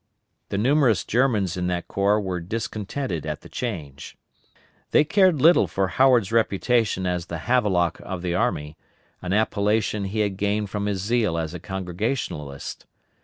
The 0.49 0.57
numerous 0.57 1.03
Germans 1.03 1.55
in 1.55 1.67
that 1.67 1.87
corps 1.87 2.19
were 2.19 2.39
discontented 2.39 3.23
at 3.23 3.41
the 3.41 3.49
change. 3.49 4.17
They 4.89 5.03
cared 5.03 5.39
little 5.39 5.67
for 5.67 5.89
Howard's 5.89 6.31
reputation 6.31 7.05
as 7.05 7.27
the 7.27 7.37
Havelock 7.45 7.99
of 7.99 8.23
the 8.23 8.33
army; 8.33 8.77
an 9.21 9.31
appellation 9.31 10.05
he 10.05 10.21
had 10.21 10.37
gained 10.37 10.71
from 10.71 10.87
his 10.87 11.03
zeal 11.03 11.37
as 11.37 11.53
a 11.53 11.59
Congregationalist. 11.59 12.87